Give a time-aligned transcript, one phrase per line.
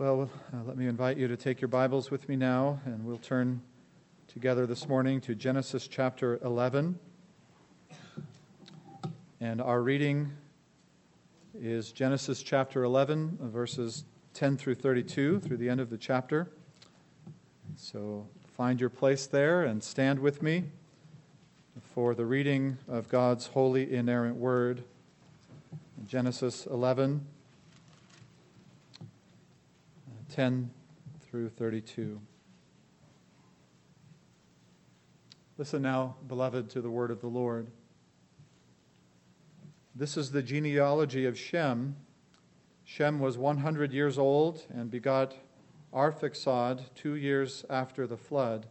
[0.00, 3.18] Well, uh, let me invite you to take your Bibles with me now, and we'll
[3.18, 3.60] turn
[4.28, 6.98] together this morning to Genesis chapter 11.
[9.42, 10.32] And our reading
[11.54, 16.50] is Genesis chapter 11, verses 10 through 32, through the end of the chapter.
[17.76, 18.26] So
[18.56, 20.64] find your place there and stand with me
[21.94, 24.82] for the reading of God's holy, inerrant word.
[26.06, 27.26] Genesis 11.
[30.40, 30.70] 10
[31.20, 32.18] through 32.
[35.58, 37.70] Listen now, beloved, to the word of the Lord.
[39.94, 41.94] This is the genealogy of Shem.
[42.84, 45.36] Shem was 100 years old and begot
[45.92, 48.64] Arphaxad two years after the flood.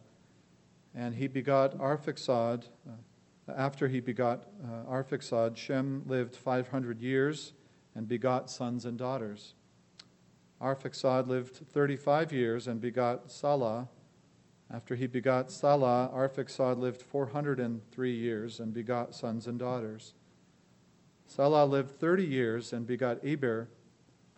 [0.92, 2.64] And he begot Arphaxad.
[2.84, 7.52] Uh, after he begot uh, Arphaxad, Shem lived 500 years
[7.94, 9.54] and begot sons and daughters.
[10.60, 13.88] Arphaxad lived 35 years and begot Salah.
[14.70, 20.14] After he begot Salah, Arphaxad lived 403 years and begot sons and daughters.
[21.26, 23.68] Salah lived 30 years and begot Eber.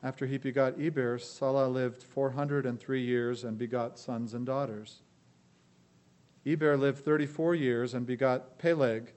[0.02, 5.00] After he begot Eber, Salah lived 403 years and begot sons and daughters.
[6.46, 9.12] Eber lived 34 years and begot Peleg.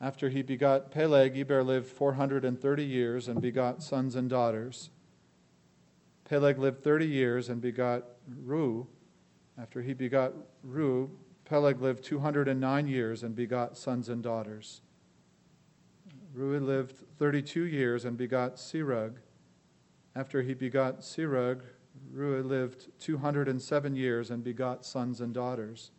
[0.00, 4.90] After he begot Peleg, Eber lived 430 years and begot sons and daughters.
[6.28, 8.02] Peleg lived 30 years and begot
[8.44, 8.86] Reu.
[9.56, 10.32] After he begot
[10.66, 11.08] Reu,
[11.44, 14.80] Peleg lived 209 years and begot sons and daughters.
[16.36, 19.14] Reu lived 32 years and begot Serug.
[20.16, 21.60] After he begot Serug,
[22.12, 25.92] Reu lived 207 years and begot sons and daughters.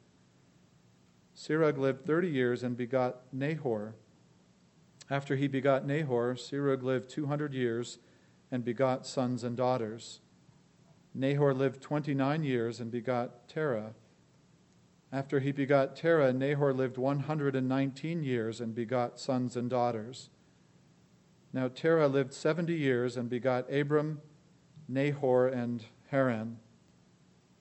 [1.36, 3.96] Serug lived 30 years and begot Nahor.
[5.10, 8.00] After he begot Nahor, Serug lived 200 years
[8.52, 10.20] and begot sons and daughters.
[11.14, 13.94] Nahor lived 29 years and begot Terah.
[15.12, 20.30] After he begot Terah, Nahor lived 119 years and begot sons and daughters.
[21.54, 24.22] Now Terah lived 70 years and begot Abram,
[24.88, 26.58] Nahor, and Haran.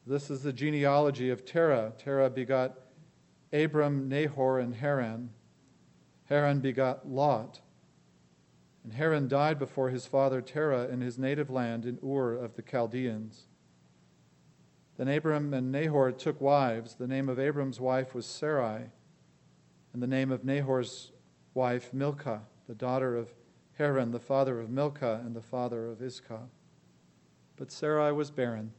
[0.07, 1.93] This is the genealogy of Terah.
[1.99, 2.79] Terah begot
[3.53, 5.31] Abram, Nahor, and Haran.
[6.27, 7.61] Haran begot Lot.
[8.87, 12.63] And Haran died before his father Terah in his native land in Ur of the
[12.63, 13.49] Chaldeans.
[14.97, 16.95] Then Abram and Nahor took wives.
[16.95, 18.91] The name of Abram's wife was Sarai,
[19.93, 21.11] and the name of Nahor's
[21.53, 23.35] wife Milcah, the daughter of
[23.77, 26.47] Haran, the father of Milcah and the father of Iscah.
[27.57, 28.73] But Sarai was barren.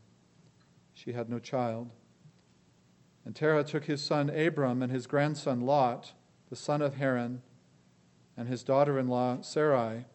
[0.94, 1.92] She had no child.
[3.26, 6.14] And Terah took his son Abram and his grandson Lot,
[6.50, 7.42] the son of Haran,
[8.38, 10.06] and his daughter in law Sarai,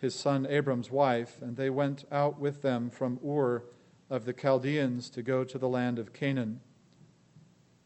[0.00, 3.62] his son Abram's wife, and they went out with them from Ur
[4.10, 6.60] of the Chaldeans to go to the land of Canaan.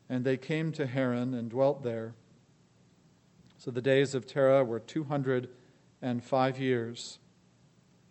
[0.08, 2.14] And they came to Haran and dwelt there.
[3.58, 7.18] So the days of Terah were 205 years,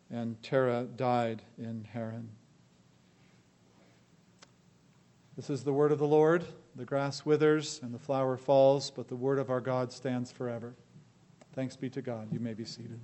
[0.09, 2.29] and Terah died in Haran.
[5.35, 6.45] This is the word of the Lord.
[6.75, 10.73] The grass withers and the flower falls, but the word of our God stands forever.
[11.53, 12.31] Thanks be to God.
[12.31, 12.99] You may be seated.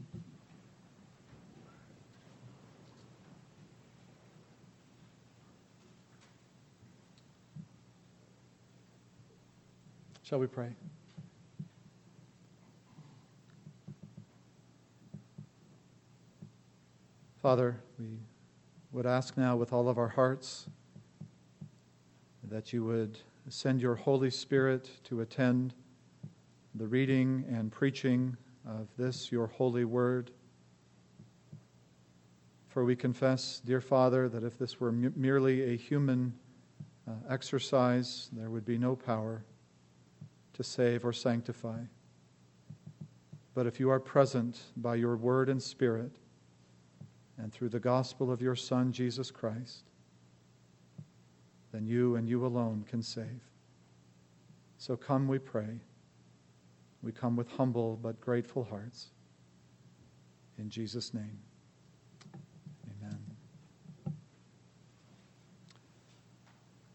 [10.23, 10.69] Shall we pray?
[17.41, 18.07] Father, we
[18.91, 20.67] would ask now with all of our hearts
[22.43, 25.73] that you would send your Holy Spirit to attend
[26.77, 30.31] the reading and preaching of this, your holy word.
[32.67, 36.33] For we confess, dear Father, that if this were m- merely a human
[37.07, 39.43] uh, exercise, there would be no power
[40.53, 41.79] to save or sanctify.
[43.55, 46.11] But if you are present by your word and spirit,
[47.39, 49.83] and through the gospel of your Son, Jesus Christ,
[51.71, 53.41] then you and you alone can save.
[54.77, 55.79] So come, we pray.
[57.03, 59.11] We come with humble but grateful hearts.
[60.57, 61.37] In Jesus' name,
[62.99, 63.19] amen.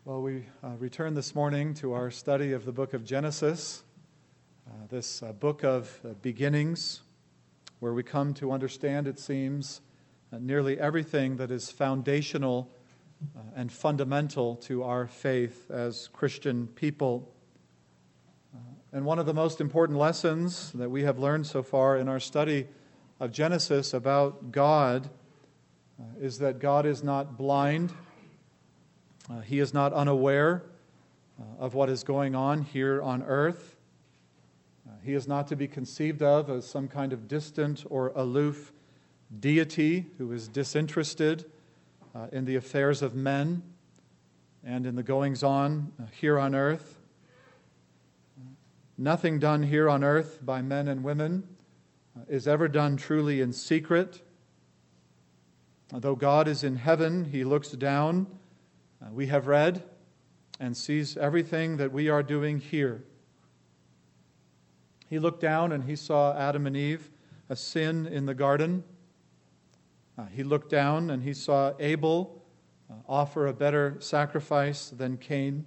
[0.04, 3.84] Well, we uh, return this morning to our study of the book of Genesis,
[4.66, 7.02] uh, this uh, book of uh, beginnings,
[7.78, 9.80] where we come to understand, it seems,
[10.32, 12.68] uh, nearly everything that is foundational
[13.36, 17.32] uh, and fundamental to our faith as Christian people.
[18.94, 22.20] And one of the most important lessons that we have learned so far in our
[22.20, 22.66] study
[23.20, 25.08] of Genesis about God
[25.98, 27.94] uh, is that God is not blind,
[29.30, 30.62] uh, He is not unaware
[31.40, 33.76] uh, of what is going on here on earth.
[34.86, 38.72] Uh, he is not to be conceived of as some kind of distant or aloof
[39.40, 41.46] deity who is disinterested
[42.14, 43.62] uh, in the affairs of men
[44.62, 46.98] and in the goings on uh, here on earth.
[48.98, 51.44] Nothing done here on earth by men and women
[52.16, 54.22] uh, is ever done truly in secret.
[55.92, 58.26] Though God is in heaven, he looks down,
[59.02, 59.82] uh, we have read,
[60.60, 63.04] and sees everything that we are doing here.
[65.08, 67.10] He looked down and he saw Adam and Eve,
[67.48, 68.84] a sin in the garden.
[70.16, 72.42] Uh, he looked down and he saw Abel
[73.08, 75.64] offer a better sacrifice than Cain.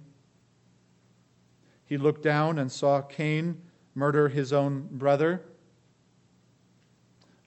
[1.86, 3.62] He looked down and saw Cain
[3.94, 5.42] murder his own brother.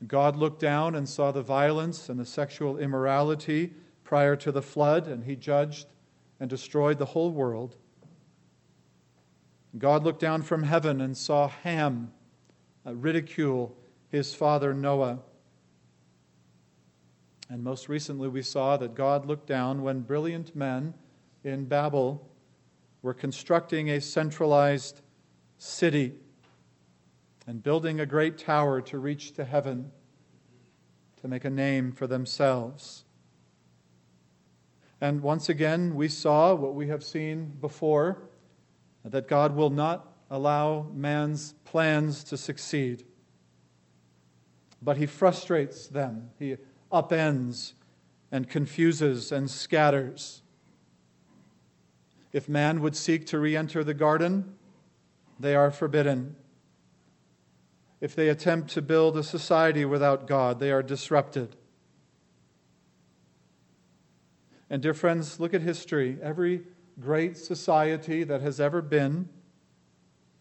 [0.08, 5.08] God looked down and saw the violence and the sexual immorality prior to the flood,
[5.08, 5.88] and he judged
[6.40, 7.76] and destroyed the whole world.
[9.78, 12.12] God looked down from heaven and saw Ham
[12.86, 13.76] uh, ridicule
[14.10, 15.20] his father Noah.
[17.50, 20.94] And most recently, we saw that God looked down when brilliant men
[21.44, 22.29] in Babel
[23.02, 25.02] were constructing a centralized
[25.58, 26.14] city
[27.48, 29.92] and building a great tower to reach to heaven
[31.22, 33.06] to make a name for themselves.
[35.02, 38.22] And once again, we saw what we have seen before
[39.04, 43.06] that God will not allow man's plans to succeed,
[44.82, 46.58] but he frustrates them, he
[46.92, 47.74] upends
[48.32, 50.44] and confuses and scatters.
[52.32, 54.56] If man would seek to re enter the garden,
[55.40, 56.36] they are forbidden.
[58.02, 61.56] If they attempt to build a society without God, they are disrupted.
[64.70, 66.18] And, dear friends, look at history.
[66.22, 66.62] Every
[67.00, 69.30] great society that has ever been,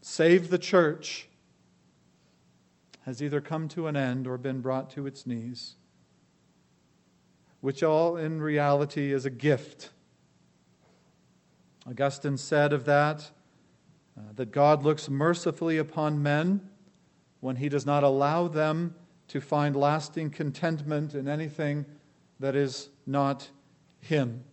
[0.02, 1.28] save the church,
[3.02, 5.76] has either come to an end or been brought to its knees,
[7.60, 9.90] which all in reality is a gift
[11.88, 13.30] Augustine said of that
[14.16, 16.60] uh, that God looks mercifully upon men
[17.40, 18.94] when he does not allow them
[19.28, 21.86] to find lasting contentment in anything
[22.40, 23.48] that is not
[24.00, 24.44] him.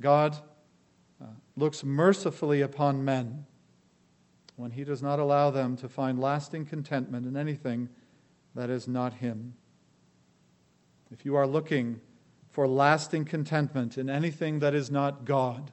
[0.00, 0.36] God
[1.20, 1.26] uh,
[1.56, 3.46] looks mercifully upon men
[4.56, 7.88] when he does not allow them to find lasting contentment in anything
[8.54, 9.54] that is not him.
[11.10, 12.00] If you are looking
[12.54, 15.72] for lasting contentment in anything that is not God.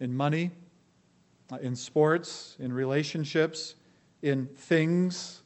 [0.00, 0.52] In money,
[1.52, 3.74] uh, in sports, in relationships,
[4.22, 5.42] in things.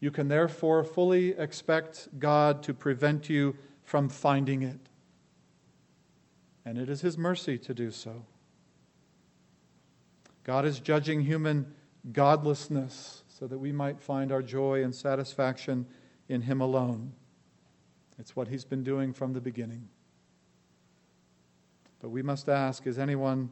[0.00, 4.80] You can therefore fully expect God to prevent you from finding it.
[6.64, 8.24] And it is His mercy to do so.
[10.44, 11.74] God is judging human
[12.10, 15.84] godlessness so that we might find our joy and satisfaction
[16.30, 17.12] in Him alone.
[18.18, 19.88] It's what he's been doing from the beginning.
[22.00, 23.50] But we must ask is anyone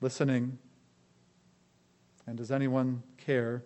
[0.00, 0.58] listening?
[2.26, 3.62] And does anyone care?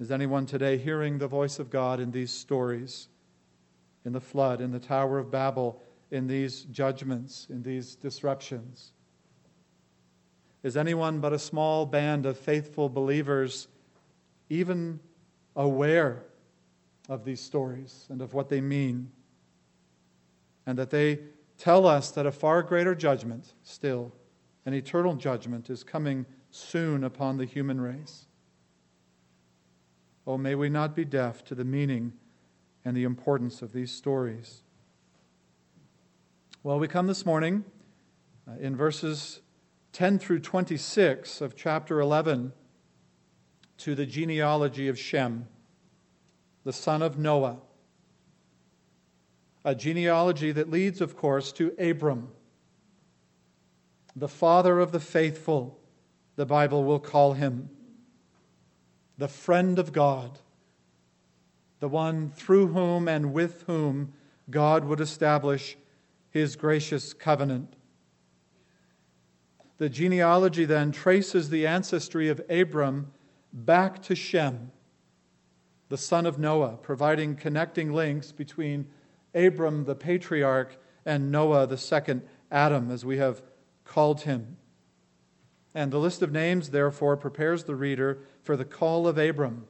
[0.00, 3.08] Is anyone today hearing the voice of God in these stories,
[4.04, 8.92] in the flood, in the Tower of Babel, in these judgments, in these disruptions?
[10.62, 13.68] Is anyone but a small band of faithful believers
[14.48, 15.00] even
[15.54, 16.24] aware
[17.08, 19.10] of these stories and of what they mean.
[20.66, 21.20] And that they
[21.56, 24.12] tell us that a far greater judgment, still,
[24.66, 28.26] an eternal judgment, is coming soon upon the human race.
[30.26, 32.12] Oh, may we not be deaf to the meaning
[32.84, 34.62] and the importance of these stories.
[36.62, 37.64] Well, we come this morning
[38.46, 39.40] uh, in verses
[39.92, 42.52] 10 through 26 of chapter 11
[43.78, 45.46] to the genealogy of Shem
[46.68, 47.56] the son of Noah.
[49.64, 52.28] A genealogy that leads, of course, to Abram,
[54.14, 55.80] the father of the faithful,
[56.36, 57.70] the Bible will call him,
[59.16, 60.40] the friend of God,
[61.80, 64.12] the one through whom and with whom
[64.50, 65.78] God would establish
[66.28, 67.76] his gracious covenant.
[69.78, 73.10] The genealogy then traces the ancestry of Abram
[73.54, 74.70] back to Shem
[75.88, 78.86] the son of Noah, providing connecting links between
[79.34, 83.42] Abram, the patriarch, and Noah, the second Adam, as we have
[83.84, 84.56] called him.
[85.74, 89.66] And the list of names, therefore, prepares the reader for the call of Abram,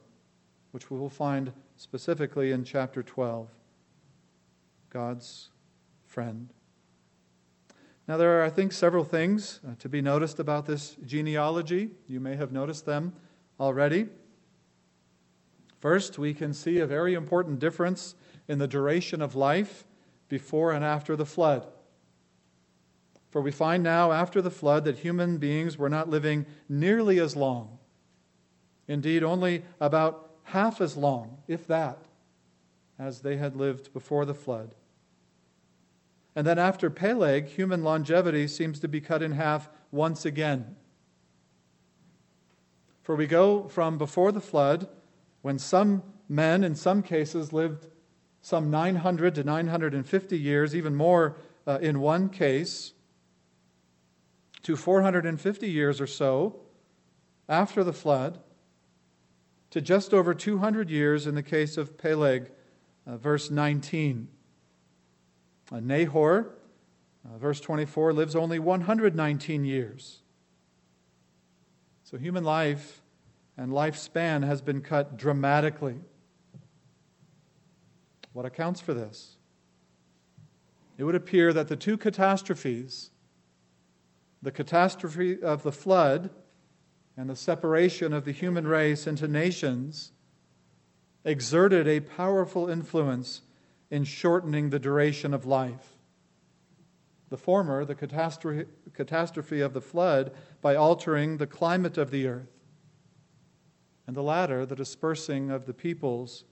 [0.71, 3.49] which we will find specifically in chapter 12.
[4.89, 5.49] God's
[6.05, 6.49] friend.
[8.07, 11.91] Now, there are, I think, several things uh, to be noticed about this genealogy.
[12.07, 13.13] You may have noticed them
[13.59, 14.07] already.
[15.79, 18.15] First, we can see a very important difference
[18.47, 19.85] in the duration of life
[20.27, 21.65] before and after the flood.
[23.29, 27.35] For we find now, after the flood, that human beings were not living nearly as
[27.35, 27.77] long.
[28.87, 31.99] Indeed, only about half as long, if that,
[32.97, 34.73] as they had lived before the flood.
[36.35, 40.75] And then after Peleg, human longevity seems to be cut in half once again.
[43.03, 44.87] For we go from before the flood,
[45.41, 47.87] when some men, in some cases, lived
[48.41, 52.93] some 900 to 950 years, even more uh, in one case,
[54.63, 56.59] to 450 years or so
[57.47, 58.39] after the flood,
[59.71, 62.51] to just over 200 years in the case of Peleg,
[63.05, 64.27] uh, verse 19.
[65.71, 66.55] Uh, Nahor,
[67.23, 70.21] uh, verse 24, lives only 119 years.
[72.03, 73.01] So human life
[73.59, 75.99] and lifespan has been cut dramatically.
[78.31, 79.35] What accounts for this?
[80.97, 83.11] It would appear that the two catastrophes,
[84.41, 86.29] the catastrophe of the flood
[87.17, 90.13] and the separation of the human race into nations,
[91.25, 93.41] exerted a powerful influence
[93.91, 95.97] in shortening the duration of life.
[97.27, 97.95] The former, the
[98.93, 102.58] catastrophe, of the flood, by altering the climate of the earth.
[104.09, 106.43] And the latter, the dispersing of the peoples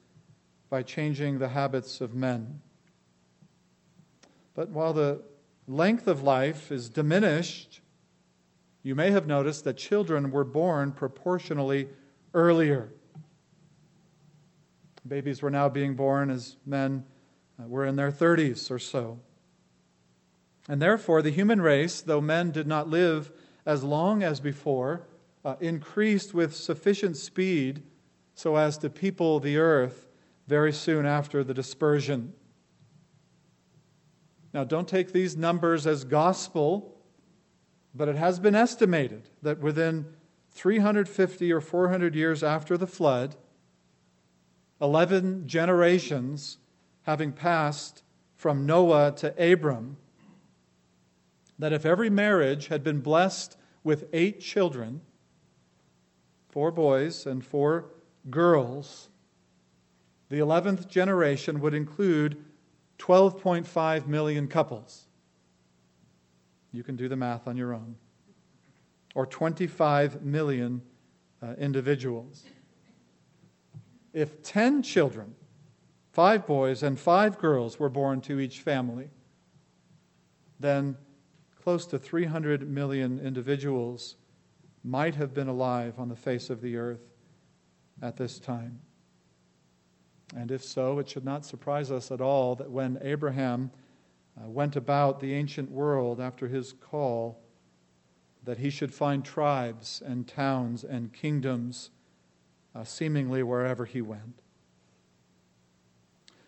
[0.69, 2.61] by changing the habits of men.
[4.53, 5.23] But while the
[5.67, 7.81] length of life is diminished,
[8.83, 11.87] you may have noticed that children were born proportionally
[12.35, 12.89] earlier.
[15.07, 17.05] Babies were now being born as men
[17.59, 19.19] uh, were in their 30s or so.
[20.69, 23.31] And therefore, the human race, though men did not live
[23.65, 25.07] as long as before,
[25.46, 27.84] uh, increased with sufficient speed
[28.34, 30.08] so as to people the earth
[30.48, 32.34] very soon after the dispersion.
[34.53, 36.98] Now, don't take these numbers as gospel,
[37.94, 40.06] but it has been estimated that within
[40.51, 43.36] 350 or 400 years after the flood,
[44.82, 46.58] 11 generations
[47.03, 48.03] having passed
[48.36, 49.98] from Noah to Abram,
[51.60, 55.01] that if every marriage had been blessed with eight children,
[56.50, 57.86] four boys and four
[58.30, 59.10] girls,
[60.30, 62.44] the 11th generation would include
[63.00, 65.06] 12.5 million couples.
[66.72, 67.96] You can do the math on your own.
[69.16, 70.82] Or 25 million
[71.42, 72.44] uh, individuals.
[74.13, 75.36] If 10 children
[76.12, 79.08] five boys and five girls were born to each family,
[80.60, 80.98] then
[81.62, 84.16] close to 300 million individuals
[84.88, 87.12] might have been alive on the face of the earth
[88.01, 88.79] at this time.
[90.36, 93.72] And if so, it should not surprise us at all that when Abraham
[94.39, 97.39] uh, went about the ancient world after his call,
[98.44, 101.89] that he should find tribes and towns and kingdoms
[102.75, 104.41] uh, seemingly wherever he went.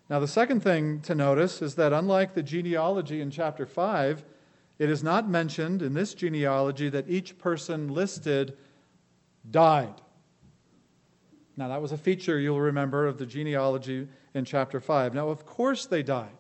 [0.10, 4.24] Now, the second thing to notice is that unlike the genealogy in chapter 5,
[4.80, 8.58] it is not mentioned in this genealogy that each person listed
[9.50, 10.02] died.
[11.58, 15.14] Now, that was a feature you'll remember of the genealogy in chapter 5.
[15.14, 16.38] Now, of course, they died.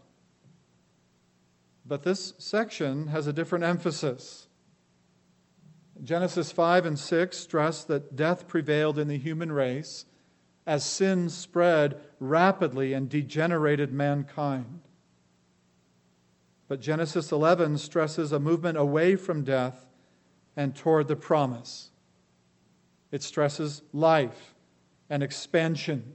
[1.85, 4.47] But this section has a different emphasis.
[6.01, 10.05] Genesis 5 and 6 stress that death prevailed in the human race
[10.65, 14.81] as sin spread rapidly and degenerated mankind.
[16.69, 19.87] But Genesis 11 stresses a movement away from death
[20.55, 21.89] and toward the promise.
[23.11, 24.53] It stresses life
[25.09, 26.13] and expansion,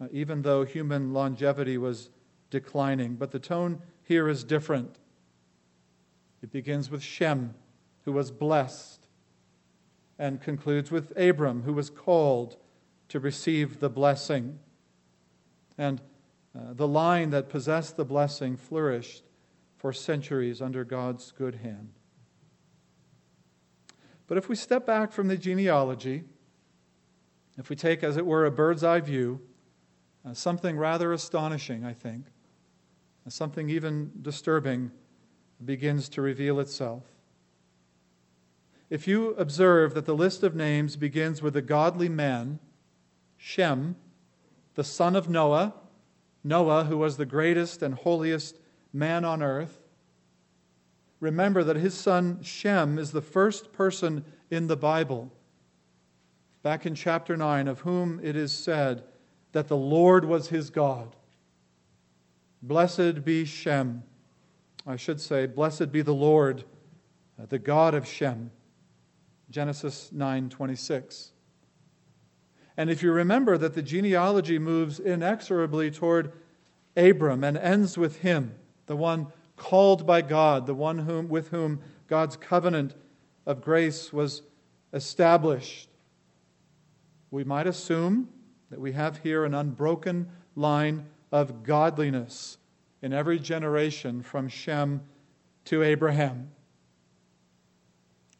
[0.00, 2.10] uh, even though human longevity was
[2.50, 3.14] declining.
[3.14, 4.98] But the tone here is different.
[6.42, 7.54] It begins with Shem,
[8.04, 9.06] who was blessed,
[10.18, 12.56] and concludes with Abram, who was called
[13.08, 14.58] to receive the blessing.
[15.78, 16.00] And
[16.56, 19.22] uh, the line that possessed the blessing flourished
[19.76, 21.90] for centuries under God's good hand.
[24.26, 26.24] But if we step back from the genealogy,
[27.58, 29.40] if we take, as it were, a bird's eye view,
[30.24, 32.26] uh, something rather astonishing, I think,
[33.26, 34.90] uh, something even disturbing
[35.64, 37.04] begins to reveal itself.
[38.90, 42.58] If you observe that the list of names begins with a godly man,
[43.36, 43.96] Shem,
[44.74, 45.74] the son of Noah,
[46.44, 48.56] Noah, who was the greatest and holiest
[48.96, 49.78] man on earth,
[51.20, 55.32] remember that his son Shem is the first person in the Bible,
[56.62, 59.04] back in chapter 9, of whom it is said
[59.52, 61.14] that the Lord was his God.
[62.62, 64.02] Blessed be Shem.
[64.86, 66.64] I should say, blessed be the Lord,
[67.40, 68.50] uh, the God of Shem.
[69.50, 71.32] Genesis 9:26.
[72.76, 76.32] And if you remember that the genealogy moves inexorably toward
[76.96, 78.54] Abram and ends with him,
[78.86, 82.94] the one called by God, the one whom, with whom God's covenant
[83.44, 84.42] of grace was
[84.92, 85.88] established,
[87.30, 88.28] we might assume
[88.70, 92.58] that we have here an unbroken line of godliness
[93.02, 95.02] in every generation from Shem
[95.66, 96.50] to Abraham.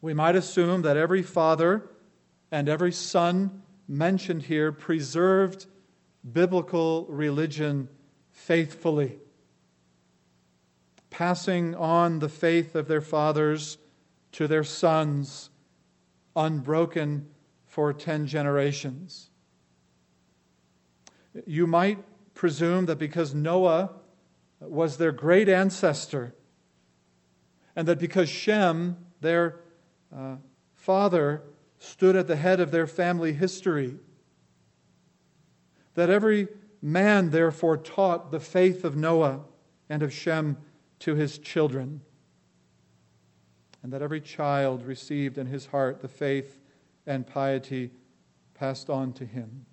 [0.01, 1.89] We might assume that every father
[2.51, 5.65] and every son mentioned here preserved
[6.33, 7.89] biblical religion
[8.31, 9.19] faithfully,
[11.09, 13.77] passing on the faith of their fathers
[14.33, 15.49] to their sons,
[16.35, 17.27] unbroken
[17.65, 19.29] for 10 generations.
[21.45, 21.99] You might
[22.33, 23.91] presume that because Noah
[24.59, 26.33] was their great ancestor,
[27.75, 29.59] and that because Shem, their
[30.15, 30.37] uh,
[30.73, 31.43] father,
[31.79, 33.95] stood at the head of their family history.
[35.93, 36.47] That every
[36.81, 39.41] man, therefore, taught the faith of Noah
[39.89, 40.57] and of Shem
[40.99, 42.01] to his children.
[43.83, 46.59] And that every child received in his heart the faith
[47.05, 47.91] and piety
[48.53, 49.65] passed on to him.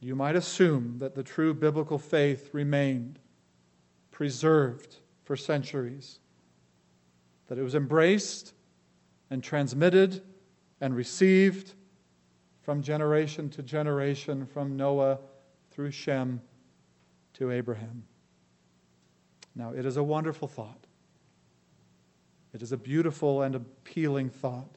[0.00, 3.18] You might assume that the true biblical faith remained
[4.10, 6.20] preserved for centuries,
[7.48, 8.54] that it was embraced
[9.30, 10.22] and transmitted
[10.80, 11.74] and received
[12.62, 15.18] from generation to generation, from Noah
[15.70, 16.40] through Shem
[17.34, 18.04] to Abraham.
[19.54, 20.86] Now, it is a wonderful thought.
[22.52, 24.70] It is a beautiful and appealing thought.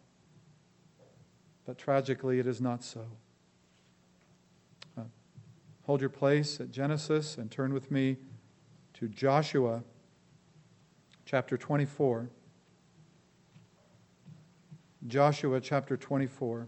[1.65, 3.05] But tragically, it is not so.
[4.97, 5.03] Uh,
[5.85, 8.17] hold your place at Genesis and turn with me
[8.95, 9.83] to Joshua
[11.25, 12.29] chapter 24.
[15.07, 16.67] Joshua chapter 24.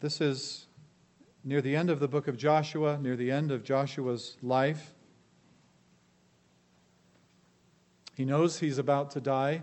[0.00, 0.66] This is
[1.44, 4.94] near the end of the book of Joshua, near the end of Joshua's life.
[8.16, 9.62] He knows he's about to die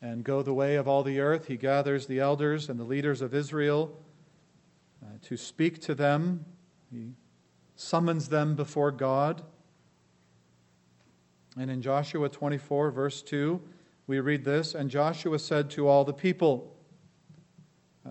[0.00, 1.46] and go the way of all the earth.
[1.46, 3.98] He gathers the elders and the leaders of Israel
[5.02, 6.44] uh, to speak to them.
[6.92, 7.14] He
[7.74, 9.42] summons them before God.
[11.58, 13.60] And in Joshua 24, verse 2,
[14.06, 16.76] we read this And Joshua said to all the people,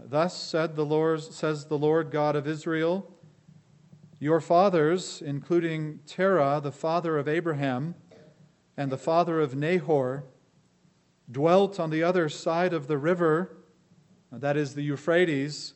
[0.06, 3.12] Thus said the Lord, says the Lord God of Israel,
[4.20, 7.96] Your fathers, including Terah, the father of Abraham,
[8.78, 10.24] and the father of Nahor,
[11.32, 13.58] dwelt on the other side of the river,
[14.32, 15.74] that is the Euphrates,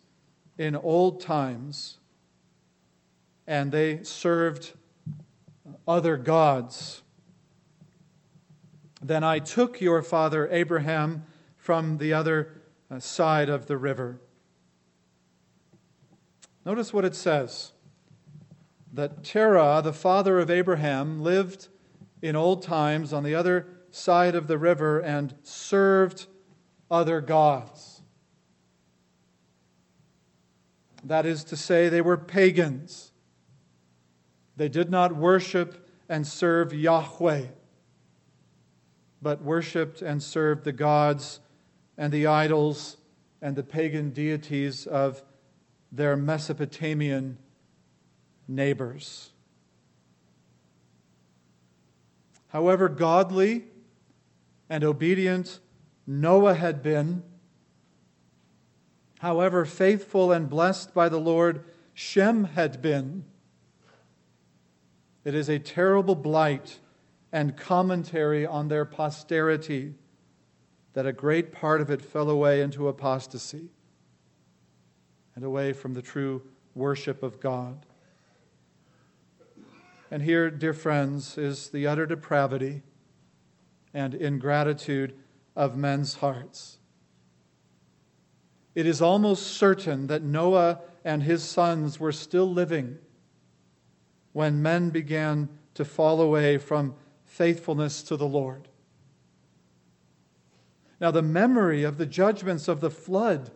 [0.58, 2.00] in old times,
[3.46, 4.74] and they served
[5.88, 7.02] other gods.
[9.02, 11.26] Then I took your father Abraham
[11.58, 12.62] from the other
[12.93, 14.19] Uh, side of the river.
[16.63, 17.71] Notice what it says
[18.93, 21.69] that Terah, the father of Abraham, lived
[22.21, 26.27] in old times on the other side of the river and served
[26.91, 28.03] other gods.
[31.03, 33.12] That is to say, they were pagans.
[34.56, 37.45] They did not worship and serve Yahweh
[39.23, 41.39] but worshiped and served the gods
[41.97, 42.97] and the idols
[43.41, 45.23] and the pagan deities of
[45.91, 47.38] their Mesopotamian
[48.47, 49.32] neighbors.
[52.47, 53.65] However godly
[54.69, 55.60] and obedient
[56.06, 57.23] Noah had been,
[59.19, 63.25] however faithful and blessed by the Lord Shem had been,
[65.23, 66.79] it is a terrible blight
[67.32, 69.95] and commentary on their posterity,
[70.93, 73.69] that a great part of it fell away into apostasy
[75.36, 76.43] and away from the true
[76.75, 77.86] worship of God.
[80.12, 82.84] And here, dear friends, is the utter depravity
[83.93, 85.15] and ingratitude
[85.56, 86.77] of men's hearts.
[88.75, 92.99] It is almost certain that Noah and his sons were still living
[94.34, 98.67] when men began to fall away from faithfulness to the Lord.
[101.04, 103.52] Now, the memory of the judgments of the flood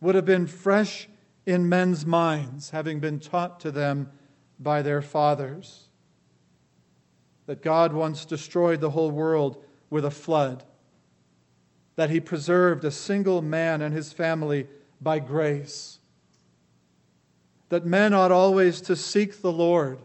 [0.00, 1.08] would have been fresh
[1.44, 4.12] in men's minds, having been taught to them
[4.56, 5.88] by their fathers.
[7.46, 10.62] That God once destroyed the whole world with a flood,
[11.96, 14.68] that He preserved a single man and his family
[15.00, 15.98] by grace,
[17.70, 19.98] that men ought always to seek the Lord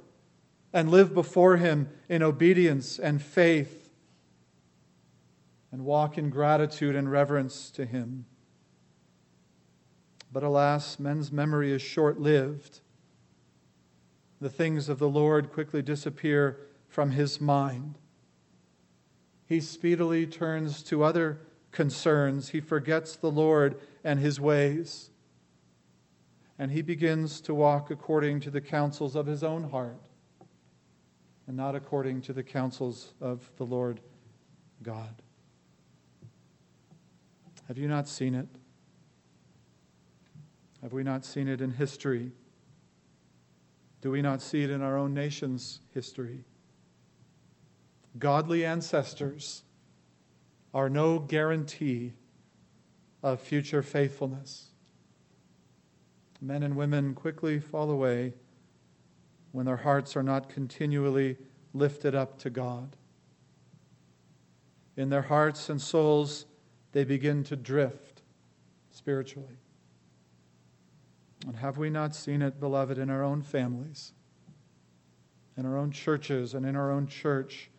[0.73, 3.84] and live before Him in obedience and faith
[5.75, 8.25] and walk in gratitude and reverence to Him.
[10.31, 12.79] But alas, men's memory is short lived.
[14.39, 17.97] The things of the Lord quickly disappear from his mind.
[19.47, 21.41] He speedily turns to other
[21.73, 22.47] concerns.
[22.47, 25.09] He forgets the Lord and his ways.
[26.57, 29.99] And he begins to walk according to the counsels of his own heart
[31.47, 33.99] and not according to the counsels of the Lord
[34.81, 35.21] God.
[37.67, 38.47] Have you not seen it?
[40.81, 42.31] Have we not seen it in history?
[44.01, 46.43] Do we not see it in our own nation's history?
[48.19, 49.63] Godly ancestors
[50.73, 52.13] are no guarantee
[53.23, 54.67] of future faithfulness.
[56.39, 58.33] Men and women quickly fall away
[59.51, 61.37] when their hearts are not continually
[61.73, 62.95] lifted up to God.
[64.95, 66.45] In their hearts and souls,
[66.95, 68.21] they begin to drift
[68.89, 69.57] spiritually.
[71.45, 74.13] And have we not seen it, beloved, in our own families,
[75.57, 77.69] in our own churches, and in our own church,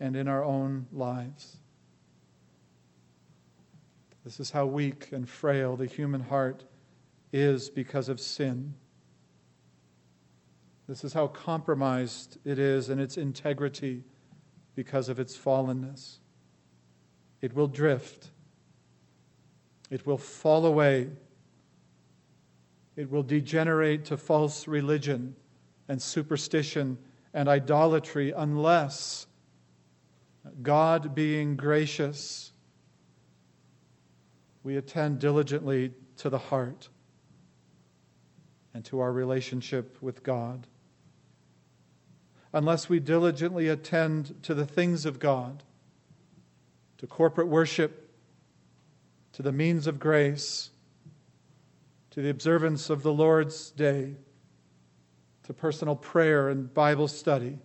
[0.00, 1.58] and in our own lives?
[4.24, 6.64] This is how weak and frail the human heart
[7.32, 8.74] is because of sin.
[10.88, 14.02] This is how compromised it is in its integrity
[14.74, 16.16] because of its fallenness.
[17.40, 18.32] It will drift,
[19.90, 21.08] it will fall away
[22.96, 25.36] it will degenerate to false religion
[25.86, 26.96] and superstition
[27.34, 29.26] and idolatry unless
[30.62, 32.52] God being gracious,
[34.62, 36.88] we attend diligently to the heart
[38.72, 40.66] and to our relationship with God.
[42.52, 45.62] Unless we diligently attend to the things of God,
[46.98, 48.05] to corporate worship,
[49.36, 50.70] to the means of grace,
[52.08, 54.14] to the observance of the Lord's Day,
[55.42, 57.58] to personal prayer and Bible study,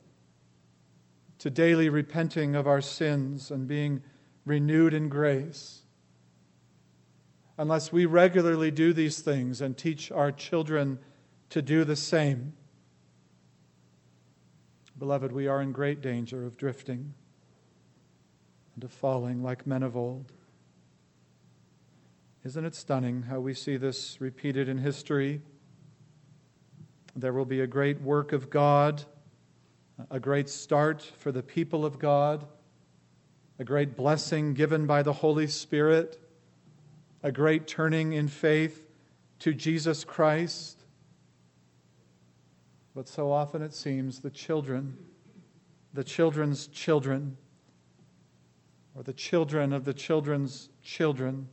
[1.40, 4.04] to daily repenting of our sins and being
[4.46, 5.84] renewed in grace.
[7.58, 11.00] Unless we regularly do these things and teach our children
[11.52, 12.52] to do the same,
[15.00, 17.14] beloved, we are in great danger of drifting
[18.76, 20.34] and of falling like men of old.
[22.44, 25.42] Isn't it stunning how we see this repeated in history?
[27.16, 29.04] There will be a great work of God,
[30.10, 32.48] a great start for the people of God,
[33.60, 36.20] a great blessing given by the Holy Spirit,
[37.22, 38.90] a great turning in faith
[39.38, 40.84] to Jesus Christ.
[42.96, 44.98] But so often it seems the children,
[45.94, 47.38] the children's children,
[48.96, 51.48] or the children of the children's children,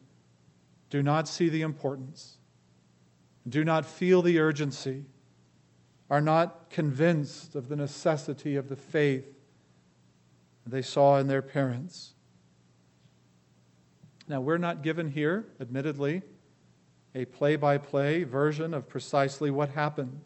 [0.91, 2.39] do not see the importance,
[3.49, 5.05] do not feel the urgency,
[6.11, 9.27] are not convinced of the necessity of the faith
[10.67, 12.15] they saw in their parents.
[14.27, 16.23] Now, we're not given here, admittedly,
[17.15, 20.21] a play by play version of precisely what happened.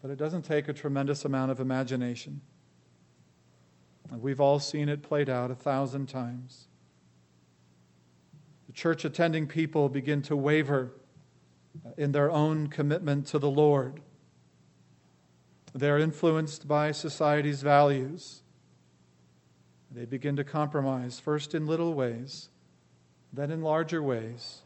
[0.00, 2.40] But it doesn't take a tremendous amount of imagination.
[4.12, 6.68] We've all seen it played out a thousand times
[8.74, 10.92] church attending people begin to waver
[11.96, 14.00] in their own commitment to the Lord.
[15.72, 18.42] They're influenced by society's values.
[19.90, 22.48] They begin to compromise, first in little ways,
[23.32, 24.62] then in larger ways.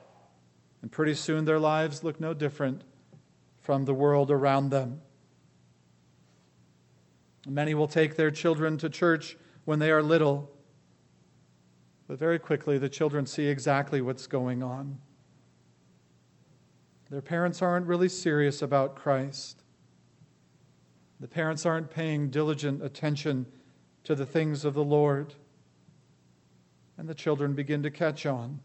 [0.83, 2.83] And pretty soon their lives look no different
[3.61, 5.01] from the world around them.
[7.47, 10.51] Many will take their children to church when they are little
[12.09, 14.99] but very quickly, the children see exactly what's going on.
[17.11, 19.63] Their parents aren't really serious about Christ.
[21.21, 23.47] The parents aren't paying diligent attention
[24.05, 25.35] to the things of the Lord.
[26.97, 28.61] And the children begin to catch on.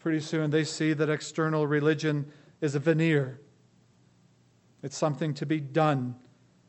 [0.00, 2.26] Pretty soon, they see that external religion
[2.60, 3.40] is a veneer,
[4.82, 6.16] it's something to be done,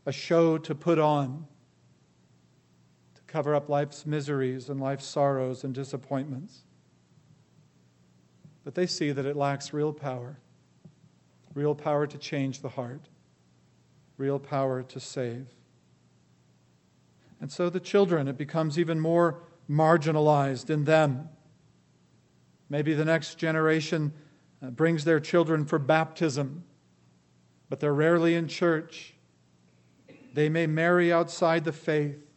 [0.06, 1.48] a show to put on
[3.32, 6.62] cover up life's miseries and life's sorrows and disappointments.
[8.64, 10.38] But they see that it lacks real power
[11.54, 13.10] real power to change the heart,
[14.18, 15.48] real power to save.
[17.40, 21.30] And so the children, it becomes even more marginalized in them.
[22.70, 24.14] Maybe the next generation
[24.64, 26.64] uh, brings their children for baptism,
[27.70, 29.14] but they're rarely in church.
[30.34, 32.31] They may marry outside the faith,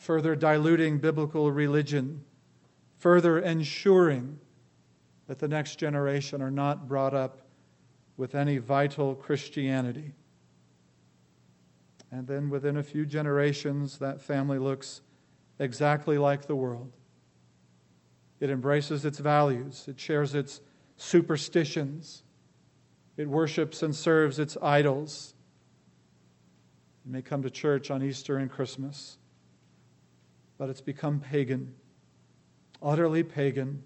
[0.00, 2.24] further diluting biblical religion,
[2.96, 4.40] further ensuring
[5.26, 7.42] that the next generation are not brought up
[8.16, 10.14] with any vital Christianity.
[12.10, 15.02] And then within a few generations, that family looks
[15.58, 16.90] exactly like the world.
[18.40, 20.62] It embraces its values, it shares its
[20.96, 22.22] superstitions,
[23.18, 25.34] it worships and serves its idols.
[27.04, 29.18] It may come to church on Easter and Christmas,
[30.60, 31.72] but it's become pagan,
[32.82, 33.82] utterly pagan,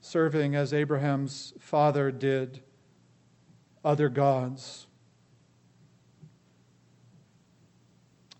[0.00, 2.62] serving as Abraham's father did
[3.84, 4.86] other gods.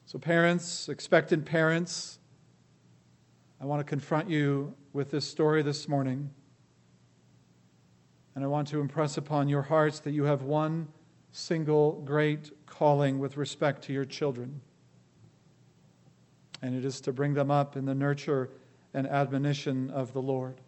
[0.06, 2.18] So, parents, expectant parents,
[3.60, 6.30] I want to confront you with this story this morning.
[8.34, 10.88] And I want to impress upon your hearts that you have one
[11.32, 14.62] single great calling with respect to your children.
[16.62, 18.50] And it is to bring them up in the nurture
[18.94, 20.60] and admonition of the Lord.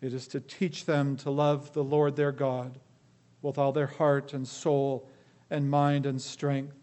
[0.00, 2.78] It is to teach them to love the Lord their God
[3.42, 5.08] with all their heart and soul
[5.50, 6.76] and mind and strength,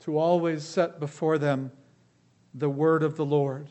[0.00, 1.72] to always set before them
[2.54, 3.70] the word of the Lord,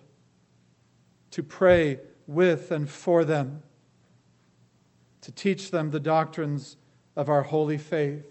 [1.32, 3.63] to pray with and for them,
[5.21, 6.78] to teach them the doctrines
[7.15, 8.25] of our holy faith,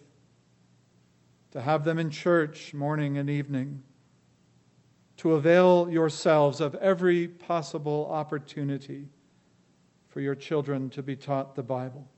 [1.51, 3.83] to have them in church morning and evening,
[5.18, 9.09] to avail yourselves of every possible opportunity
[10.09, 12.09] for your children to be taught the Bible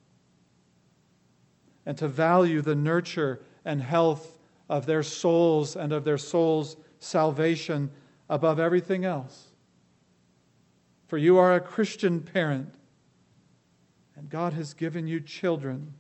[1.87, 7.91] and to value the nurture and health of their souls and of their souls' salvation
[8.29, 9.49] above everything else.
[11.09, 12.73] For you are a Christian parent,
[14.15, 15.95] and God has given you children,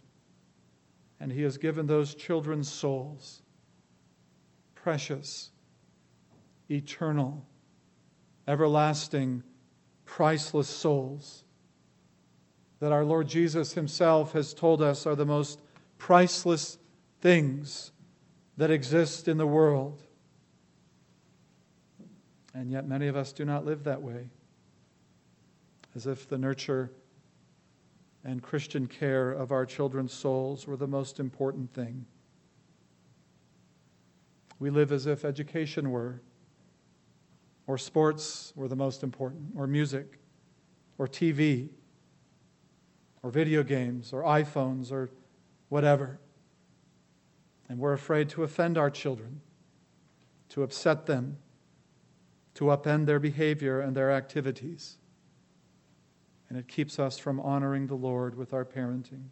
[1.18, 3.42] and He has given those children souls
[4.74, 5.50] precious,
[6.70, 7.44] eternal,
[8.46, 9.42] everlasting,
[10.04, 11.44] priceless souls
[12.80, 15.60] that our Lord Jesus Himself has told us are the most
[15.98, 16.78] priceless
[17.20, 17.92] things
[18.56, 20.02] that exist in the world.
[22.54, 24.30] And yet, many of us do not live that way,
[25.94, 26.90] as if the nurture
[28.24, 32.06] and Christian care of our children's souls were the most important thing.
[34.58, 36.20] We live as if education were,
[37.70, 40.18] or sports were the most important, or music,
[40.98, 41.68] or TV,
[43.22, 45.08] or video games, or iPhones, or
[45.68, 46.18] whatever.
[47.68, 49.40] And we're afraid to offend our children,
[50.48, 51.38] to upset them,
[52.54, 54.96] to upend their behavior and their activities.
[56.48, 59.26] And it keeps us from honoring the Lord with our parenting.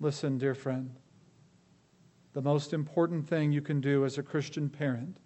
[0.00, 0.94] Listen, dear friend,
[2.32, 5.18] the most important thing you can do as a Christian parent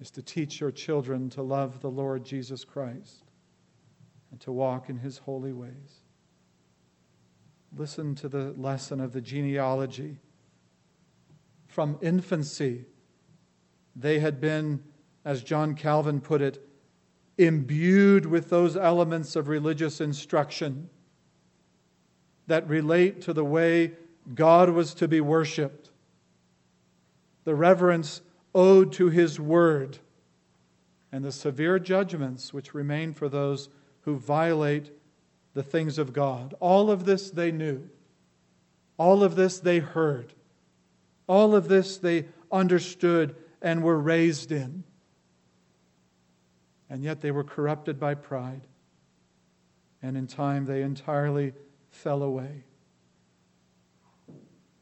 [0.00, 3.24] is to teach your children to love the Lord Jesus Christ
[4.30, 6.00] and to walk in his holy ways.
[7.76, 10.16] Listen to the lesson of the genealogy.
[11.68, 12.86] From infancy,
[13.94, 14.82] they had been,
[15.24, 16.66] as John Calvin put it,
[17.38, 20.88] imbued with those elements of religious instruction
[22.46, 23.92] that relate to the way
[24.34, 25.90] God was to be worshiped,
[27.44, 28.20] the reverence
[28.54, 29.98] owed to His Word,
[31.12, 33.68] and the severe judgments which remain for those
[34.02, 34.92] who violate
[35.54, 36.54] the things of God.
[36.60, 37.88] All of this they knew.
[38.96, 40.32] All of this they heard.
[41.26, 44.84] All of this they understood and were raised in.
[46.88, 48.66] And yet they were corrupted by pride.
[50.02, 51.52] And in time they entirely
[51.90, 52.64] fell away.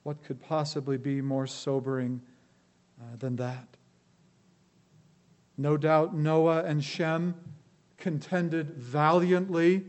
[0.03, 2.23] What could possibly be more sobering
[3.01, 3.77] uh, than that?
[5.57, 7.35] No doubt Noah and Shem
[7.97, 9.85] contended valiantly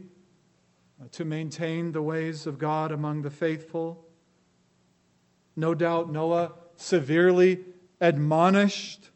[1.00, 4.06] uh, to maintain the ways of God among the faithful.
[5.56, 7.60] No doubt Noah severely
[8.02, 9.10] admonished,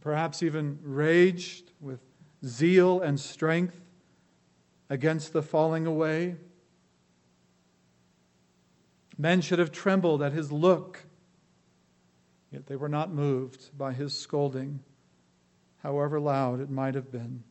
[0.00, 2.00] perhaps even raged with
[2.44, 3.80] zeal and strength
[4.90, 6.36] against the falling away.
[9.16, 11.04] Men should have trembled at his look
[12.52, 14.80] Yet they were not moved by his scolding,
[15.78, 17.42] however loud it might have been.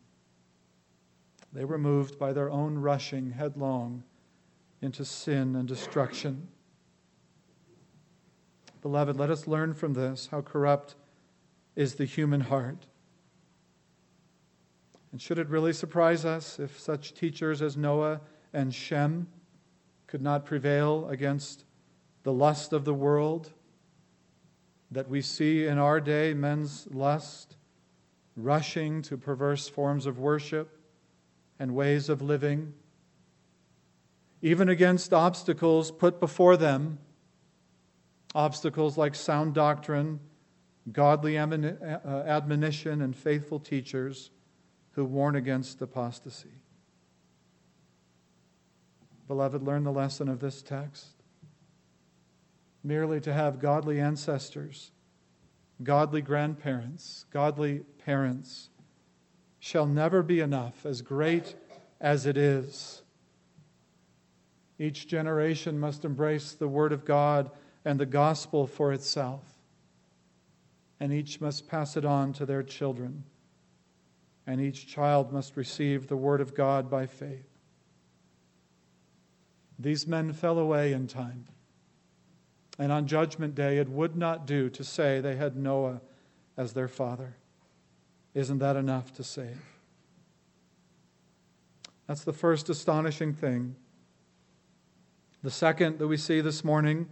[1.52, 4.04] They were moved by their own rushing headlong
[4.82, 6.48] into sin and destruction.
[8.82, 10.96] Beloved, let us learn from this how corrupt
[11.76, 12.86] is the human heart.
[15.12, 18.22] And should it really surprise us if such teachers as Noah
[18.54, 19.28] and Shem
[20.08, 21.66] could not prevail against
[22.24, 23.52] the lust of the world
[24.92, 27.56] that we see in our day, men's lust,
[28.36, 30.78] rushing to perverse forms of worship
[31.60, 32.74] and ways of living,
[34.42, 37.00] even against obstacles put before them,
[38.34, 40.20] obstacles like sound doctrine,
[40.92, 41.48] godly uh,
[42.26, 44.32] admonition, and faithful teachers
[44.92, 46.50] who warn against apostasy.
[49.28, 51.21] Beloved, learn the lesson of this text.
[52.84, 54.92] Merely to have godly ancestors,
[55.84, 58.70] godly grandparents, godly parents
[59.60, 61.56] shall never be enough, as great
[62.00, 63.04] as it is.
[64.80, 67.52] Each generation must embrace the Word of God
[67.86, 69.44] and the gospel for itself,
[71.00, 73.24] and each must pass it on to their children
[74.48, 77.48] and each child must receive the Word of God by faith.
[79.78, 81.46] These men fell away in time.
[82.82, 86.02] And on Judgment Day, it would not do to say they had Noah
[86.58, 87.36] as their father.
[88.34, 89.62] Isn't that enough to save?
[92.08, 93.76] That's the first astonishing thing.
[95.44, 97.08] The second that we see this morning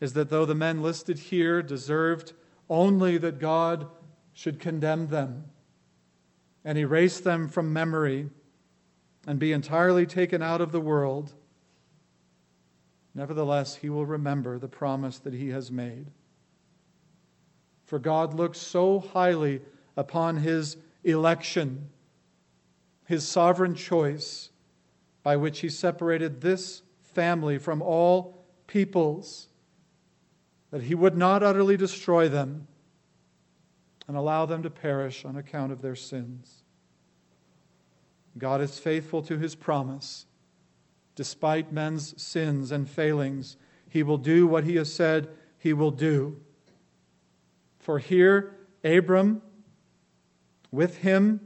[0.00, 2.32] is that though the men listed here deserved
[2.68, 3.86] only that God
[4.32, 5.44] should condemn them,
[6.64, 8.28] and erase them from memory
[9.24, 11.32] and be entirely taken out of the world,
[13.14, 16.06] nevertheless, he will remember the promise that he has made.
[17.84, 19.60] For God looks so highly
[19.96, 21.88] upon his election,
[23.06, 24.50] his sovereign choice,
[25.22, 29.48] by which he separated this family from all peoples,
[30.70, 32.68] that he would not utterly destroy them
[34.06, 36.62] and allow them to perish on account of their sins.
[38.38, 40.26] God is faithful to his promise.
[41.14, 43.56] Despite men's sins and failings,
[43.88, 46.40] he will do what he has said he will do.
[47.78, 49.42] For here, Abram,
[50.70, 51.40] with him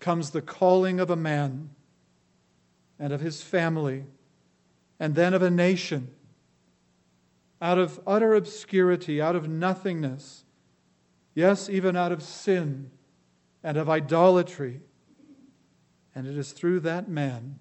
[0.00, 1.70] comes the calling of a man
[2.98, 4.04] and of his family,
[4.98, 6.10] and then of a nation.
[7.60, 10.44] Out of utter obscurity, out of nothingness,
[11.34, 12.90] Yes, even out of sin
[13.62, 14.80] and of idolatry.
[16.14, 17.58] And it is through that man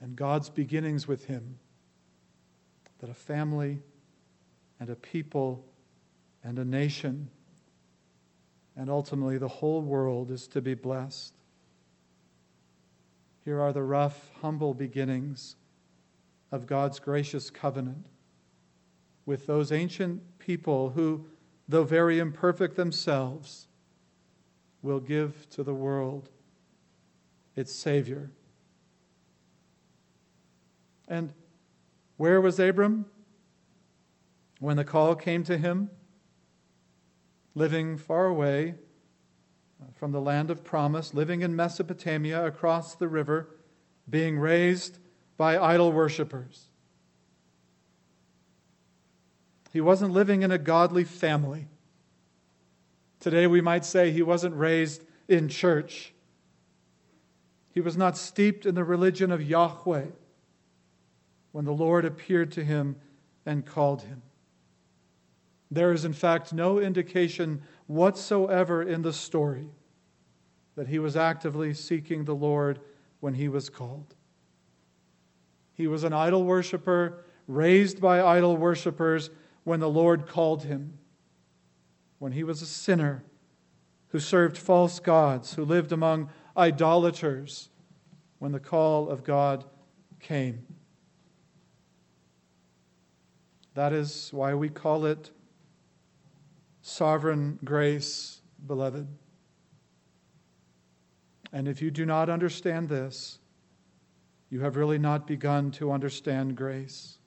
[0.00, 1.58] and God's beginnings with him
[3.00, 3.80] that a family
[4.80, 5.64] and a people
[6.42, 7.30] and a nation
[8.76, 11.34] and ultimately the whole world is to be blessed.
[13.44, 15.56] Here are the rough, humble beginnings
[16.52, 18.06] of God's gracious covenant
[19.26, 21.26] with those ancient people who
[21.68, 23.68] though very imperfect themselves,
[24.80, 26.30] will give to the world
[27.54, 28.30] its Savior.
[31.08, 31.32] And
[32.18, 33.06] where was Abram
[34.60, 35.90] when the call came to him?
[37.54, 38.74] Living far away
[39.80, 43.56] uh, from the land of promise, living in Mesopotamia across the river,
[44.08, 44.98] being raised
[45.36, 46.66] by idol worshippers.
[49.72, 51.68] He wasn't living in a godly family.
[53.20, 56.12] Today we might say he wasn't raised in church.
[57.72, 60.06] He was not steeped in the religion of Yahweh
[61.52, 62.96] when the Lord appeared to him
[63.46, 64.22] and called him.
[65.70, 69.68] There is, in fact, no indication whatsoever in the story
[70.76, 72.80] that he was actively seeking the Lord
[73.20, 74.14] when he was called.
[75.74, 79.30] He was an idol worshiper, raised by idol worshipers
[79.64, 80.98] when the Lord called him,
[82.18, 83.24] when he was a sinner
[84.08, 87.68] who served false gods, who lived among idolaters,
[88.38, 89.64] when the call of God
[90.20, 90.64] came.
[93.78, 95.30] That is why we call it
[96.82, 99.06] sovereign grace, beloved.
[101.52, 103.38] And if you do not understand this,
[104.50, 107.18] you have really not begun to understand grace.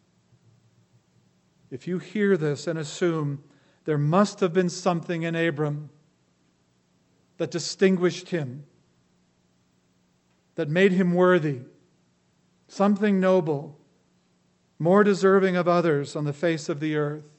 [1.69, 3.45] If you hear this and assume
[3.85, 5.89] there must have been something in Abram
[7.37, 8.65] that distinguished him,
[10.55, 11.61] that made him worthy,
[12.67, 13.77] something noble,
[14.81, 17.29] more deserving of others on the face of the earth,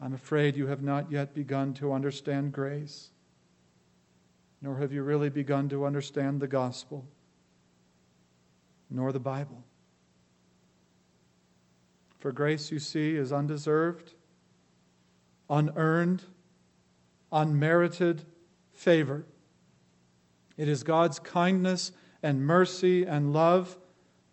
[0.00, 3.10] I'm afraid you have not yet begun to understand grace,
[4.60, 7.04] nor have you really begun to understand the gospel,
[8.88, 9.64] nor the Bible.
[12.20, 14.14] For grace, you see, is undeserved,
[15.50, 16.22] unearned,
[17.32, 18.22] unmerited
[18.70, 19.26] favor.
[20.56, 21.90] It is God's kindness
[22.22, 23.76] and mercy and love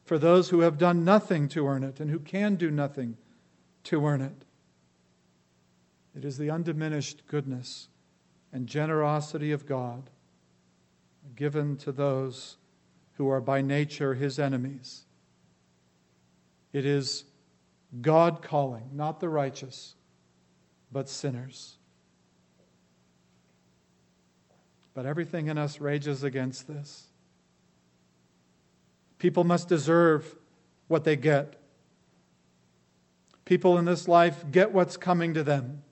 [0.09, 3.15] for those who have done nothing to earn it and who can do nothing
[3.83, 4.43] to earn it.
[6.17, 7.89] It is the undiminished goodness
[8.51, 10.09] and generosity of God
[11.35, 12.57] given to those
[13.17, 15.03] who are by nature his enemies.
[16.73, 17.25] It is
[18.01, 19.93] God calling, not the righteous,
[20.91, 21.77] but sinners.
[24.95, 27.08] But everything in us rages against this.
[29.19, 30.35] People must deserve
[30.87, 31.55] what they get.
[33.45, 35.83] People in this life get what's coming to them.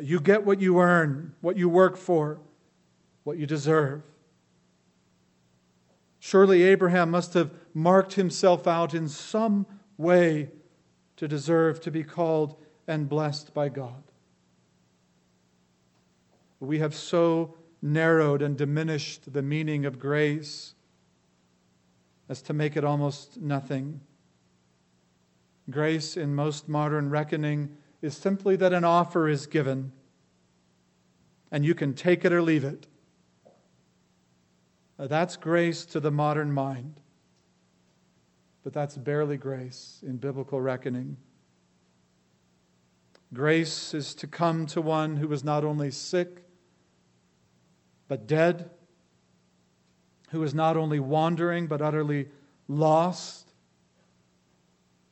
[0.00, 2.38] You get what you earn, what you work for,
[3.24, 4.02] what you deserve.
[6.20, 10.50] Surely Abraham must have marked himself out in some way
[11.16, 14.02] to deserve to be called and blessed by God.
[16.60, 20.74] We have so narrowed and diminished the meaning of grace
[22.28, 24.00] as to make it almost nothing.
[25.70, 29.92] Grace, in most modern reckoning, is simply that an offer is given
[31.50, 32.86] and you can take it or leave it.
[34.98, 37.00] That's grace to the modern mind.
[38.64, 41.16] But that's barely grace in biblical reckoning.
[43.32, 46.42] Grace is to come to one who is not only sick,
[48.08, 48.70] but dead,
[50.28, 52.28] who is not only wandering, but utterly
[52.68, 53.52] lost.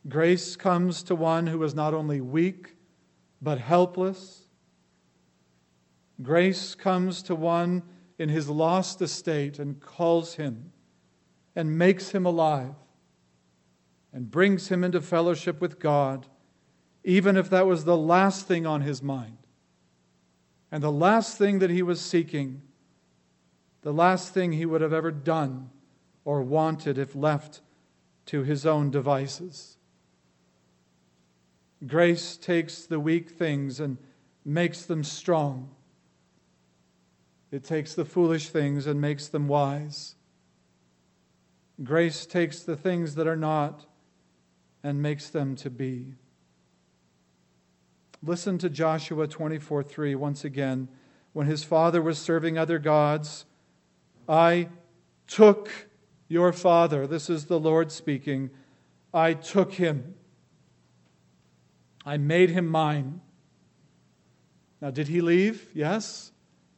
[0.09, 2.77] Grace comes to one who is not only weak,
[3.41, 4.43] but helpless.
[6.23, 7.83] Grace comes to one
[8.19, 10.73] in his lost estate and calls him
[11.55, 12.75] and makes him alive
[14.13, 16.27] and brings him into fellowship with God,
[17.05, 19.37] even if that was the last thing on his mind
[20.71, 22.63] and the last thing that he was seeking,
[23.87, 25.71] the last thing he would have ever done
[26.25, 27.61] or wanted if left
[28.25, 29.77] to his own devices.
[31.87, 33.97] Grace takes the weak things and
[34.45, 35.71] makes them strong.
[37.53, 40.17] It takes the foolish things and makes them wise.
[41.85, 43.87] Grace takes the things that are not
[44.83, 46.17] and makes them to be.
[48.21, 50.89] Listen to Joshua 24 3 once again.
[51.33, 53.45] When his father was serving other gods,
[54.29, 54.69] I
[55.27, 55.71] took
[56.29, 57.07] your father.
[57.07, 58.51] This is the Lord speaking.
[59.13, 60.15] I took him
[62.07, 63.21] I made him mine.
[64.81, 65.71] Now, did he leave?
[65.75, 66.31] Yes.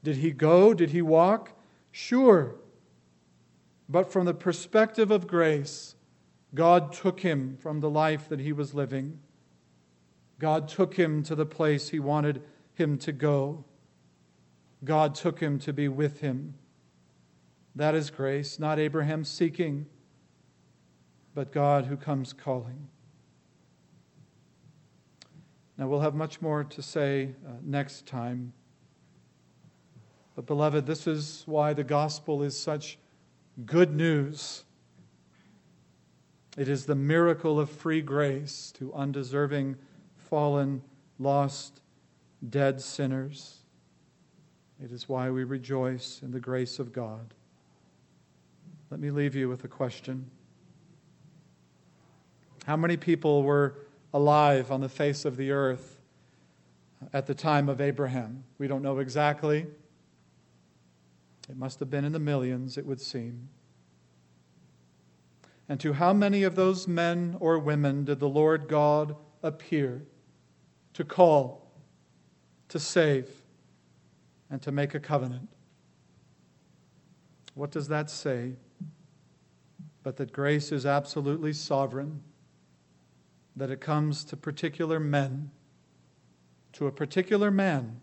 [0.03, 0.73] Did he go?
[0.73, 1.53] Did he walk?
[1.93, 2.55] Sure.
[3.91, 5.97] But from the perspective of grace,
[6.55, 9.19] God took him from the life that he was living.
[10.39, 12.43] God took him to the place he wanted
[12.75, 13.65] him to go.
[14.83, 16.55] God took him to be with him.
[17.79, 19.87] That is grace, not Abraham seeking,
[21.33, 22.89] but God who comes calling.
[25.77, 28.53] Now, we'll have much more to say uh, next time.
[30.35, 32.99] But, beloved, this is why the gospel is such
[33.65, 34.65] good news.
[36.57, 39.77] It is the miracle of free grace to undeserving,
[40.17, 40.83] fallen,
[41.21, 41.81] lost,
[42.51, 43.59] dead sinners.
[44.83, 47.35] It is why we rejoice in the grace of God.
[48.91, 50.31] Let me leave you with a question.
[52.67, 53.75] How many people were
[54.13, 55.99] alive on the face of the earth
[57.13, 58.45] at the time of Abraham.
[58.59, 59.67] We don't know exactly.
[61.49, 63.49] It must have been in the millions, it would seem.
[65.69, 70.03] And to how many of those men or women did the Lord God appear
[70.95, 71.71] to call,
[72.69, 73.29] to save,
[74.51, 75.49] and to make a covenant?
[77.55, 78.55] What does that say?
[80.03, 82.23] But that grace is absolutely sovereign
[83.57, 85.51] that it comes to particular men,
[86.75, 88.01] to a particular man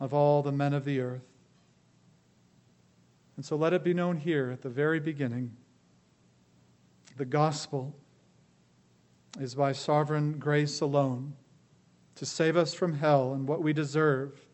[0.00, 1.28] of all the men of the earth.
[3.36, 5.56] And so let it be known here at the very beginning
[7.16, 7.94] the gospel
[9.38, 11.34] is by sovereign grace alone
[12.14, 14.46] to save us from hell and what we deserve,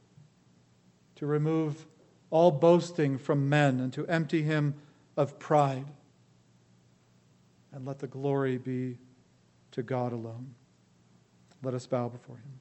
[1.16, 1.86] to remove
[2.30, 4.74] all boasting from men and to empty him
[5.18, 5.84] of pride.
[7.72, 8.96] And let the glory be
[9.72, 10.54] to God alone.
[11.62, 12.60] Let us bow before him.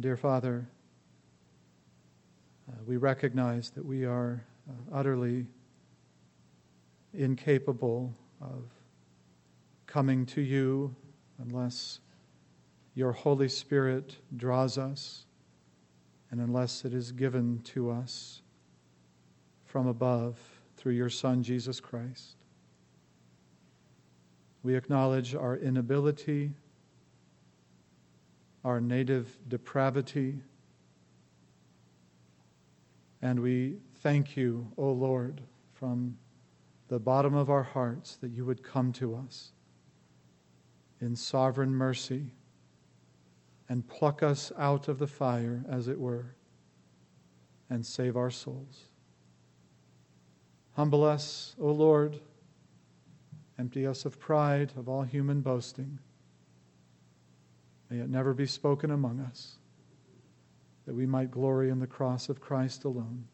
[0.00, 0.68] Dear Father,
[2.68, 5.46] uh, we recognize that we are uh, utterly
[7.14, 8.64] incapable of
[9.86, 10.94] coming to you
[11.38, 12.00] unless
[12.98, 15.24] your Holy Spirit draws us
[16.32, 18.42] and unless it is given to us
[19.66, 20.36] from above
[20.76, 22.34] through your Son, Jesus Christ.
[24.64, 26.50] We acknowledge our inability,
[28.64, 30.40] our native depravity,
[33.22, 35.40] and we thank you, O Lord,
[35.72, 36.18] from
[36.88, 39.52] the bottom of our hearts that you would come to us
[41.00, 42.32] in sovereign mercy
[43.68, 46.34] and pluck us out of the fire, as it were,
[47.68, 48.84] and save our souls.
[50.72, 52.20] Humble us, O Lord.
[53.58, 55.98] Empty us of pride, of all human boasting.
[57.90, 59.56] May it never be spoken among us,
[60.86, 63.26] that we might glory in the cross of Christ alone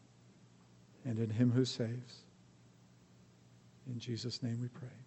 [1.05, 2.23] and in Him who saves.
[3.87, 5.04] In Jesus' name we pray.